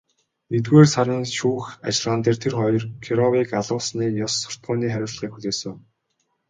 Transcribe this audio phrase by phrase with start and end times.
[0.51, 5.73] Нэгдүгээр сарын шүүх ажиллагаан дээр тэр хоёр Кировыг алуулсны ёс суртахууны хариуцлагыг хүлээсэн.